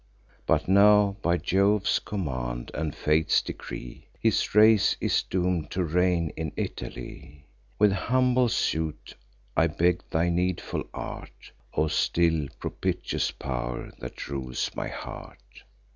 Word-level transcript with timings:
But 0.47 0.67
now, 0.67 1.17
by 1.21 1.37
Jove's 1.37 1.99
command, 1.99 2.71
and 2.73 2.95
fate's 2.95 3.39
decree, 3.39 4.07
His 4.19 4.55
race 4.55 4.97
is 4.99 5.21
doom'd 5.21 5.69
to 5.73 5.83
reign 5.83 6.31
in 6.35 6.53
Italy: 6.55 7.45
With 7.77 7.91
humble 7.91 8.49
suit 8.49 9.13
I 9.55 9.67
beg 9.67 10.01
thy 10.09 10.29
needful 10.29 10.85
art, 10.91 11.51
O 11.75 11.85
still 11.87 12.47
propitious 12.59 13.29
pow'r, 13.29 13.91
that 13.99 14.27
rules 14.27 14.71
my 14.75 14.87
heart! 14.87 15.61